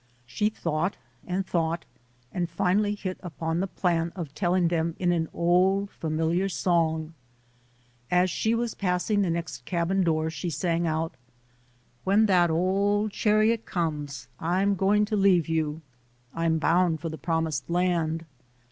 She 0.25 0.49
thought 0.49 0.97
and 1.27 1.45
thought, 1.45 1.85
and 2.33 2.49
finally 2.49 2.95
hit 2.95 3.19
upon 3.21 3.59
the 3.59 3.67
plan 3.67 4.11
of 4.15 4.33
telling 4.33 4.69
them 4.69 4.95
in 4.97 5.11
an 5.11 5.29
old 5.31 5.91
familiar 5.91 6.49
song. 6.49 7.13
As 8.09 8.31
she 8.31 8.55
was 8.55 8.73
passing 8.73 9.21
the 9.21 9.29
next 9.29 9.63
cabin 9.65 10.03
door 10.03 10.31
she 10.31 10.49
sang 10.49 10.87
out: 10.87 11.13
When 12.03 12.25
that 12.25 12.49
old 12.49 13.11
chariot 13.11 13.67
comes, 13.67 14.27
I'm 14.39 14.73
going 14.73 15.05
to 15.05 15.15
leave 15.15 15.47
you; 15.47 15.83
I'm 16.33 16.57
bound 16.57 16.99
for 16.99 17.09
the 17.09 17.19
promised 17.19 17.69
land. 17.69 18.25